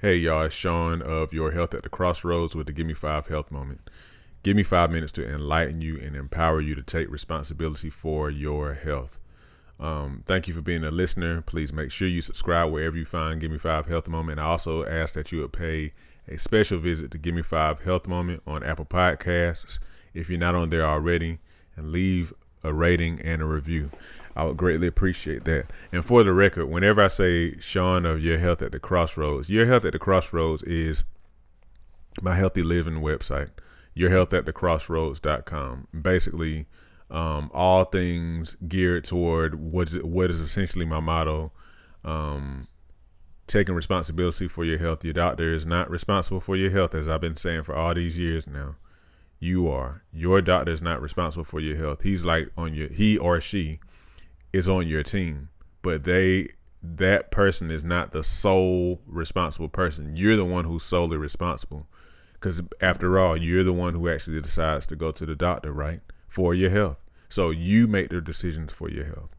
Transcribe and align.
Hey 0.00 0.14
y'all, 0.14 0.44
it's 0.44 0.54
Sean 0.54 1.02
of 1.02 1.32
Your 1.32 1.50
Health 1.50 1.74
at 1.74 1.82
the 1.82 1.88
Crossroads 1.88 2.54
with 2.54 2.68
the 2.68 2.72
Give 2.72 2.86
Me 2.86 2.94
Five 2.94 3.26
Health 3.26 3.50
Moment. 3.50 3.90
Give 4.44 4.54
me 4.54 4.62
five 4.62 4.92
minutes 4.92 5.10
to 5.14 5.28
enlighten 5.28 5.80
you 5.80 5.98
and 5.98 6.14
empower 6.14 6.60
you 6.60 6.76
to 6.76 6.82
take 6.82 7.10
responsibility 7.10 7.90
for 7.90 8.30
your 8.30 8.74
health. 8.74 9.18
Um, 9.80 10.22
thank 10.24 10.46
you 10.46 10.54
for 10.54 10.60
being 10.60 10.84
a 10.84 10.92
listener. 10.92 11.40
Please 11.42 11.72
make 11.72 11.90
sure 11.90 12.06
you 12.06 12.22
subscribe 12.22 12.70
wherever 12.70 12.96
you 12.96 13.04
find 13.04 13.40
Give 13.40 13.50
Me 13.50 13.58
Five 13.58 13.88
Health 13.88 14.06
Moment. 14.06 14.38
I 14.38 14.44
also 14.44 14.86
ask 14.86 15.14
that 15.14 15.32
you 15.32 15.40
would 15.40 15.52
pay 15.52 15.94
a 16.28 16.38
special 16.38 16.78
visit 16.78 17.10
to 17.10 17.18
Give 17.18 17.34
Me 17.34 17.42
Five 17.42 17.82
Health 17.82 18.06
Moment 18.06 18.44
on 18.46 18.62
Apple 18.62 18.86
Podcasts 18.86 19.80
if 20.14 20.30
you're 20.30 20.38
not 20.38 20.54
on 20.54 20.70
there 20.70 20.84
already 20.84 21.40
and 21.74 21.90
leave 21.90 22.32
a 22.62 22.72
rating 22.72 23.20
and 23.20 23.42
a 23.42 23.44
review. 23.44 23.90
I 24.36 24.44
would 24.44 24.56
greatly 24.56 24.86
appreciate 24.86 25.44
that. 25.44 25.66
And 25.90 26.04
for 26.04 26.22
the 26.22 26.32
record, 26.32 26.66
whenever 26.66 27.02
I 27.02 27.08
say 27.08 27.58
Sean 27.58 28.06
of 28.06 28.22
Your 28.22 28.38
Health 28.38 28.62
at 28.62 28.72
the 28.72 28.78
Crossroads, 28.78 29.50
Your 29.50 29.66
Health 29.66 29.84
at 29.84 29.92
the 29.92 29.98
Crossroads 29.98 30.62
is 30.62 31.02
my 32.22 32.36
healthy 32.36 32.62
living 32.62 33.00
website, 33.00 33.50
Your 33.94 34.10
Health 34.10 34.32
at 34.32 34.46
the 34.46 34.52
Crossroads.com. 34.52 35.88
Basically, 36.00 36.66
um, 37.10 37.50
all 37.52 37.84
things 37.84 38.56
geared 38.66 39.04
toward 39.04 39.56
what 39.56 39.88
is, 39.88 40.02
what 40.04 40.30
is 40.30 40.40
essentially 40.40 40.84
my 40.84 41.00
motto. 41.00 41.52
Um, 42.04 42.68
taking 43.48 43.74
responsibility 43.74 44.46
for 44.46 44.64
your 44.64 44.78
health. 44.78 45.04
Your 45.04 45.14
doctor 45.14 45.52
is 45.52 45.66
not 45.66 45.90
responsible 45.90 46.40
for 46.40 46.54
your 46.54 46.70
health, 46.70 46.94
as 46.94 47.08
I've 47.08 47.20
been 47.20 47.36
saying 47.36 47.64
for 47.64 47.74
all 47.74 47.94
these 47.94 48.16
years 48.16 48.46
now. 48.46 48.76
You 49.38 49.68
are. 49.68 50.02
Your 50.12 50.40
doctor 50.40 50.72
is 50.72 50.82
not 50.82 51.00
responsible 51.00 51.44
for 51.44 51.60
your 51.60 51.76
health. 51.76 52.02
He's 52.02 52.24
like 52.24 52.50
on 52.56 52.74
your 52.74 52.88
he 52.88 53.16
or 53.16 53.40
she 53.40 53.80
is 54.52 54.68
on 54.68 54.88
your 54.88 55.02
team, 55.02 55.48
but 55.82 56.04
they 56.04 56.50
that 56.82 57.30
person 57.30 57.70
is 57.70 57.84
not 57.84 58.12
the 58.12 58.24
sole 58.24 59.00
responsible 59.06 59.68
person. 59.68 60.16
You're 60.16 60.36
the 60.36 60.44
one 60.44 60.64
who's 60.64 60.82
solely 60.82 61.16
responsible. 61.16 61.86
Because 62.34 62.62
after 62.80 63.18
all, 63.18 63.36
you're 63.36 63.64
the 63.64 63.72
one 63.72 63.94
who 63.94 64.08
actually 64.08 64.40
decides 64.40 64.86
to 64.86 64.96
go 64.96 65.10
to 65.10 65.26
the 65.26 65.34
doctor, 65.34 65.72
right? 65.72 66.00
For 66.28 66.54
your 66.54 66.70
health. 66.70 66.98
So 67.28 67.50
you 67.50 67.88
make 67.88 68.10
the 68.10 68.20
decisions 68.20 68.72
for 68.72 68.88
your 68.88 69.04
health. 69.04 69.30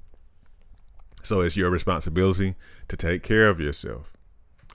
So 1.23 1.41
it's 1.41 1.55
your 1.55 1.69
responsibility 1.69 2.55
to 2.87 2.97
take 2.97 3.23
care 3.23 3.49
of 3.49 3.59
yourself. 3.59 4.13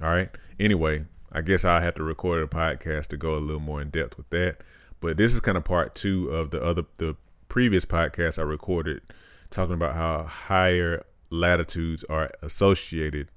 All 0.00 0.08
right. 0.08 0.30
Anyway, 0.58 1.04
I 1.30 1.42
guess 1.42 1.64
I'll 1.64 1.80
have 1.80 1.94
to 1.96 2.02
record 2.02 2.42
a 2.42 2.46
podcast 2.46 3.08
to 3.08 3.16
go 3.16 3.34
a 3.34 3.40
little 3.40 3.60
more 3.60 3.80
in 3.80 3.90
depth 3.90 4.16
with 4.16 4.30
that. 4.30 4.58
But 5.04 5.18
this 5.18 5.34
is 5.34 5.40
kind 5.40 5.58
of 5.58 5.64
part 5.64 5.94
two 5.94 6.30
of 6.30 6.50
the 6.50 6.62
other 6.62 6.86
the 6.96 7.14
previous 7.50 7.84
podcast 7.84 8.38
I 8.38 8.42
recorded 8.42 9.02
talking 9.50 9.74
about 9.74 9.92
how 9.92 10.22
higher 10.22 11.04
latitudes 11.28 12.04
are 12.08 12.30
associated 12.40 13.28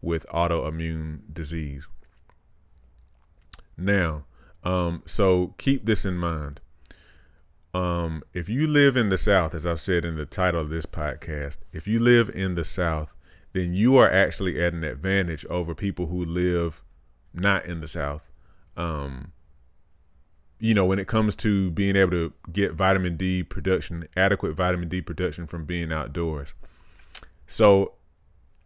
with 0.00 0.24
autoimmune 0.28 1.22
disease. 1.32 1.88
Now, 3.76 4.26
um, 4.62 5.02
so 5.04 5.56
keep 5.58 5.84
this 5.84 6.04
in 6.04 6.16
mind. 6.16 6.60
Um, 7.74 8.22
if 8.32 8.48
you 8.48 8.68
live 8.68 8.96
in 8.96 9.08
the 9.08 9.18
South, 9.18 9.52
as 9.52 9.66
I've 9.66 9.80
said 9.80 10.04
in 10.04 10.14
the 10.14 10.26
title 10.26 10.60
of 10.60 10.70
this 10.70 10.86
podcast, 10.86 11.58
if 11.72 11.88
you 11.88 11.98
live 11.98 12.30
in 12.36 12.54
the 12.54 12.64
South, 12.64 13.16
then 13.52 13.74
you 13.74 13.96
are 13.96 14.08
actually 14.08 14.62
at 14.62 14.74
an 14.74 14.84
advantage 14.84 15.44
over 15.46 15.74
people 15.74 16.06
who 16.06 16.24
live 16.24 16.84
not 17.34 17.66
in 17.66 17.80
the 17.80 17.88
South. 17.88 18.30
Um, 18.76 19.32
you 20.58 20.74
know, 20.74 20.86
when 20.86 20.98
it 20.98 21.06
comes 21.06 21.34
to 21.36 21.70
being 21.70 21.96
able 21.96 22.12
to 22.12 22.32
get 22.52 22.72
vitamin 22.72 23.16
D 23.16 23.42
production, 23.42 24.08
adequate 24.16 24.54
vitamin 24.54 24.88
D 24.88 25.00
production 25.00 25.46
from 25.46 25.64
being 25.64 25.92
outdoors. 25.92 26.54
So, 27.46 27.94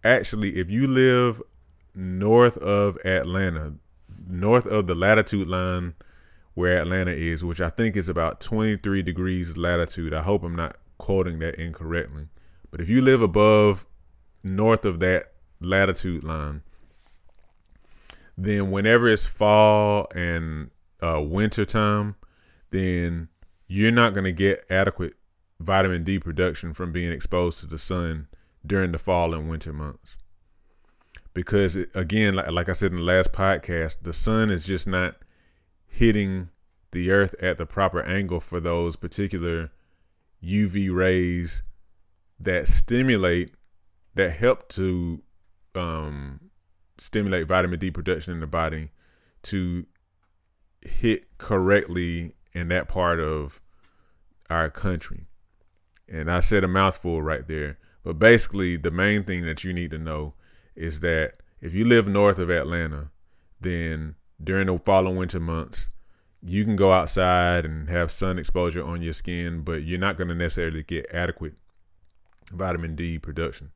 actually, 0.04 0.56
if 0.56 0.70
you 0.70 0.86
live 0.86 1.42
north 1.94 2.56
of 2.58 2.96
Atlanta, 3.04 3.74
north 4.28 4.66
of 4.66 4.86
the 4.86 4.94
latitude 4.94 5.48
line 5.48 5.94
where 6.54 6.78
Atlanta 6.78 7.12
is, 7.12 7.44
which 7.44 7.60
I 7.60 7.70
think 7.70 7.96
is 7.96 8.08
about 8.08 8.40
23 8.40 9.02
degrees 9.02 9.56
latitude, 9.56 10.14
I 10.14 10.22
hope 10.22 10.42
I'm 10.42 10.56
not 10.56 10.76
quoting 10.98 11.38
that 11.40 11.56
incorrectly. 11.56 12.28
But 12.70 12.80
if 12.80 12.88
you 12.88 13.00
live 13.02 13.22
above 13.22 13.86
north 14.42 14.84
of 14.84 15.00
that 15.00 15.32
latitude 15.60 16.22
line, 16.22 16.62
then 18.38 18.70
whenever 18.70 19.08
it's 19.08 19.26
fall 19.26 20.06
and 20.14 20.70
uh, 21.02 21.20
winter 21.22 21.64
time, 21.64 22.16
then 22.70 23.28
you're 23.66 23.92
not 23.92 24.14
going 24.14 24.24
to 24.24 24.32
get 24.32 24.64
adequate 24.70 25.14
vitamin 25.58 26.04
D 26.04 26.18
production 26.18 26.72
from 26.72 26.92
being 26.92 27.12
exposed 27.12 27.60
to 27.60 27.66
the 27.66 27.78
sun 27.78 28.28
during 28.66 28.92
the 28.92 28.98
fall 28.98 29.34
and 29.34 29.48
winter 29.48 29.72
months. 29.72 30.16
Because 31.32 31.76
it, 31.76 31.90
again, 31.94 32.34
like, 32.34 32.50
like 32.50 32.68
I 32.68 32.72
said 32.72 32.90
in 32.90 32.98
the 32.98 33.04
last 33.04 33.32
podcast, 33.32 33.98
the 34.02 34.12
sun 34.12 34.50
is 34.50 34.66
just 34.66 34.86
not 34.86 35.16
hitting 35.86 36.48
the 36.92 37.10
earth 37.10 37.34
at 37.40 37.58
the 37.58 37.66
proper 37.66 38.02
angle 38.02 38.40
for 38.40 38.58
those 38.58 38.96
particular 38.96 39.70
UV 40.42 40.92
rays 40.92 41.62
that 42.40 42.66
stimulate, 42.66 43.54
that 44.14 44.32
help 44.32 44.68
to 44.70 45.22
um, 45.74 46.50
stimulate 46.98 47.46
vitamin 47.46 47.78
D 47.78 47.90
production 47.90 48.32
in 48.34 48.40
the 48.40 48.46
body 48.46 48.90
to 49.42 49.86
hit 50.82 51.38
correctly 51.38 52.34
in 52.52 52.68
that 52.68 52.88
part 52.88 53.20
of 53.20 53.60
our 54.48 54.70
country. 54.70 55.26
And 56.08 56.30
I 56.30 56.40
said 56.40 56.64
a 56.64 56.68
mouthful 56.68 57.22
right 57.22 57.46
there. 57.46 57.78
But 58.02 58.18
basically, 58.18 58.76
the 58.76 58.90
main 58.90 59.24
thing 59.24 59.44
that 59.44 59.62
you 59.62 59.72
need 59.72 59.90
to 59.90 59.98
know 59.98 60.34
is 60.74 61.00
that 61.00 61.34
if 61.60 61.74
you 61.74 61.84
live 61.84 62.08
north 62.08 62.38
of 62.38 62.50
Atlanta, 62.50 63.10
then 63.60 64.16
during 64.42 64.66
the 64.66 64.78
fall 64.78 65.06
and 65.06 65.18
winter 65.18 65.38
months, 65.38 65.90
you 66.42 66.64
can 66.64 66.76
go 66.76 66.92
outside 66.92 67.66
and 67.66 67.88
have 67.90 68.10
sun 68.10 68.38
exposure 68.38 68.82
on 68.82 69.02
your 69.02 69.12
skin, 69.12 69.60
but 69.60 69.82
you're 69.82 69.98
not 69.98 70.16
going 70.16 70.28
to 70.28 70.34
necessarily 70.34 70.82
get 70.82 71.06
adequate 71.12 71.52
vitamin 72.50 72.96
D 72.96 73.18
production. 73.18 73.70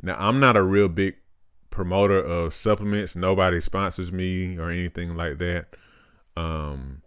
Now, 0.00 0.16
I'm 0.18 0.38
not 0.38 0.56
a 0.56 0.62
real 0.62 0.88
big 0.88 1.16
promoter 1.70 2.18
of 2.18 2.54
supplements. 2.54 3.16
Nobody 3.16 3.60
sponsors 3.60 4.12
me 4.12 4.56
or 4.56 4.70
anything 4.70 5.16
like 5.16 5.38
that. 5.38 5.74
Um, 6.36 7.02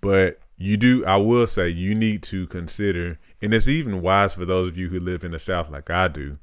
but 0.00 0.40
you 0.56 0.76
do, 0.76 1.04
I 1.04 1.16
will 1.16 1.46
say, 1.46 1.68
you 1.68 1.94
need 1.94 2.22
to 2.24 2.46
consider, 2.46 3.18
and 3.42 3.52
it's 3.52 3.68
even 3.68 4.02
wise 4.02 4.34
for 4.34 4.44
those 4.44 4.68
of 4.68 4.76
you 4.76 4.88
who 4.88 5.00
live 5.00 5.24
in 5.24 5.32
the 5.32 5.38
South 5.38 5.70
like 5.70 5.90
I 5.90 6.08
do. 6.08 6.38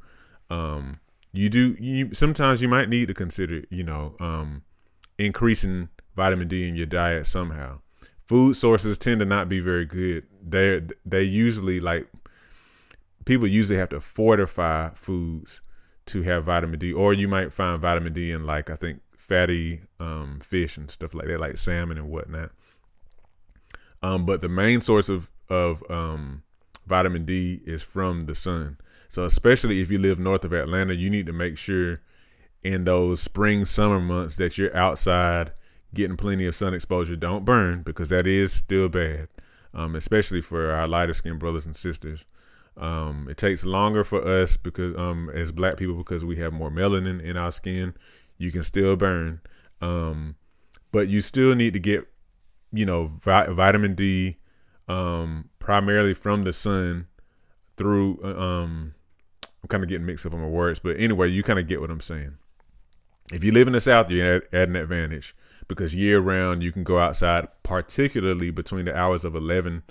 Um, 0.49 0.99
you 1.31 1.49
do, 1.49 1.75
you 1.79 2.13
sometimes 2.13 2.61
you 2.61 2.67
might 2.67 2.89
need 2.89 3.07
to 3.07 3.13
consider, 3.13 3.63
you 3.69 3.83
know, 3.83 4.15
um, 4.19 4.63
increasing 5.17 5.89
vitamin 6.15 6.47
D 6.47 6.67
in 6.67 6.75
your 6.75 6.85
diet 6.85 7.25
somehow. 7.27 7.79
Food 8.25 8.55
sources 8.55 8.97
tend 8.97 9.19
to 9.19 9.25
not 9.25 9.49
be 9.49 9.59
very 9.59 9.85
good. 9.85 10.25
They 10.45 10.81
they 11.05 11.23
usually 11.23 11.79
like 11.79 12.07
people 13.25 13.47
usually 13.47 13.79
have 13.79 13.89
to 13.89 14.01
fortify 14.01 14.89
foods 14.89 15.61
to 16.07 16.21
have 16.23 16.45
vitamin 16.45 16.79
D, 16.79 16.91
or 16.91 17.13
you 17.13 17.27
might 17.27 17.53
find 17.53 17.81
vitamin 17.81 18.13
D 18.13 18.31
in 18.31 18.45
like 18.45 18.69
I 18.69 18.75
think 18.75 19.01
fatty 19.31 19.79
um, 19.97 20.41
fish 20.43 20.75
and 20.75 20.91
stuff 20.91 21.13
like 21.13 21.27
that, 21.27 21.39
like 21.39 21.55
salmon 21.55 21.97
and 21.97 22.09
whatnot. 22.09 22.51
Um, 24.03 24.25
but 24.25 24.41
the 24.41 24.49
main 24.49 24.81
source 24.81 25.07
of 25.07 25.31
of 25.47 25.89
um, 25.89 26.43
vitamin 26.85 27.23
D 27.23 27.61
is 27.65 27.81
from 27.81 28.25
the 28.25 28.35
sun. 28.35 28.77
So 29.07 29.23
especially 29.23 29.79
if 29.79 29.89
you 29.89 29.99
live 29.99 30.19
north 30.19 30.43
of 30.43 30.51
Atlanta, 30.51 30.93
you 30.93 31.09
need 31.09 31.27
to 31.27 31.33
make 31.33 31.57
sure 31.57 32.01
in 32.61 32.83
those 32.83 33.21
spring 33.21 33.65
summer 33.65 34.01
months 34.01 34.35
that 34.35 34.57
you're 34.57 34.75
outside 34.75 35.53
getting 35.93 36.17
plenty 36.17 36.45
of 36.45 36.53
sun 36.53 36.73
exposure. 36.73 37.15
Don't 37.15 37.45
burn 37.45 37.83
because 37.83 38.09
that 38.09 38.27
is 38.27 38.51
still 38.51 38.89
bad, 38.89 39.29
um, 39.73 39.95
especially 39.95 40.41
for 40.41 40.71
our 40.71 40.87
lighter 40.87 41.13
skinned 41.13 41.39
brothers 41.39 41.65
and 41.65 41.75
sisters. 41.75 42.25
Um, 42.75 43.27
it 43.29 43.37
takes 43.37 43.63
longer 43.63 44.03
for 44.03 44.25
us 44.25 44.57
because 44.57 44.97
um, 44.97 45.29
as 45.33 45.53
black 45.53 45.77
people 45.77 45.95
because 45.95 46.25
we 46.25 46.35
have 46.37 46.51
more 46.51 46.69
melanin 46.69 47.21
in 47.21 47.37
our 47.37 47.51
skin 47.51 47.93
you 48.41 48.51
can 48.51 48.63
still 48.63 48.95
burn. 48.95 49.41
Um, 49.81 50.35
but 50.91 51.07
you 51.07 51.21
still 51.21 51.55
need 51.55 51.73
to 51.73 51.79
get, 51.79 52.07
you 52.71 52.85
know, 52.85 53.13
vi- 53.21 53.47
vitamin 53.47 53.95
D, 53.95 54.37
um, 54.87 55.49
primarily 55.59 56.13
from 56.13 56.43
the 56.43 56.53
sun 56.53 57.07
through, 57.77 58.19
uh, 58.23 58.39
um, 58.39 58.93
I'm 59.63 59.67
kind 59.69 59.83
of 59.83 59.89
getting 59.89 60.05
mixed 60.05 60.25
up 60.25 60.33
on 60.33 60.41
my 60.41 60.47
words, 60.47 60.79
but 60.79 60.99
anyway, 60.99 61.29
you 61.29 61.43
kind 61.43 61.59
of 61.59 61.67
get 61.67 61.81
what 61.81 61.91
I'm 61.91 62.01
saying. 62.01 62.37
If 63.31 63.43
you 63.43 63.51
live 63.51 63.67
in 63.67 63.73
the 63.73 63.81
South, 63.81 64.11
you're 64.11 64.35
at, 64.35 64.43
at 64.53 64.69
an 64.69 64.75
advantage 64.75 65.35
because 65.67 65.95
year 65.95 66.19
round 66.19 66.63
you 66.63 66.71
can 66.71 66.83
go 66.83 66.99
outside, 66.99 67.47
particularly 67.63 68.51
between 68.51 68.85
the 68.85 68.95
hours 68.95 69.23
of 69.23 69.35
11 69.35 69.83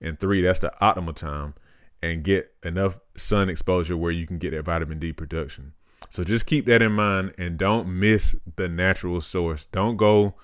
and 0.00 0.18
3. 0.18 0.40
That's 0.40 0.60
the 0.60 0.72
optimal 0.80 1.14
time 1.14 1.54
and 2.02 2.22
get 2.22 2.54
enough 2.62 2.98
sun 3.16 3.48
exposure 3.48 3.96
where 3.96 4.12
you 4.12 4.26
can 4.26 4.38
get 4.38 4.52
that 4.52 4.64
vitamin 4.64 4.98
D 4.98 5.12
production. 5.12 5.74
So 6.10 6.24
just 6.24 6.46
keep 6.46 6.66
that 6.66 6.82
in 6.82 6.92
mind 6.92 7.34
and 7.38 7.58
don't 7.58 7.88
miss 7.88 8.34
the 8.56 8.68
natural 8.68 9.20
source. 9.20 9.66
Don't 9.66 9.96
go, 9.96 10.34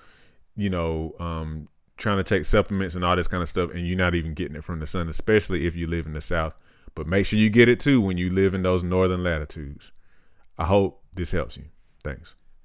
you 0.55 0.69
know, 0.69 1.15
um, 1.19 1.67
trying 1.97 2.17
to 2.17 2.23
take 2.23 2.45
supplements 2.45 2.95
and 2.95 3.03
all 3.03 3.15
this 3.15 3.27
kind 3.27 3.41
of 3.41 3.49
stuff 3.49 3.71
and 3.73 3.87
you're 3.87 3.97
not 3.97 4.15
even 4.15 4.33
getting 4.33 4.55
it 4.55 4.63
from 4.63 4.79
the 4.79 4.87
sun, 4.87 5.09
especially 5.09 5.65
if 5.65 5.75
you 5.75 5.87
live 5.87 6.05
in 6.05 6.13
the 6.13 6.21
south. 6.21 6.53
But 6.93 7.07
make 7.07 7.25
sure 7.25 7.39
you 7.39 7.49
get 7.49 7.69
it 7.69 7.79
too 7.79 7.99
when 7.99 8.17
you 8.17 8.29
live 8.29 8.53
in 8.53 8.63
those 8.63 8.83
northern 8.83 9.23
latitudes. 9.23 9.91
I 10.57 10.65
hope 10.65 11.03
this 11.13 11.31
helps 11.31 11.57
you. 11.57 11.65
Thanks. 12.03 12.35